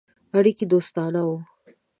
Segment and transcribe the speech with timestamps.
[0.37, 1.39] اړیکي دوستانه وه.